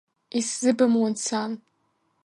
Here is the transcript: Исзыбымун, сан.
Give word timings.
Исзыбымун, 0.39 1.13
сан. 1.25 1.51